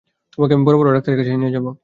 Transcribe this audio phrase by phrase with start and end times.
[0.33, 1.65] তোমাকে আমি বড়-বড় ডাক্তারের কাছে নিয়ে যাব।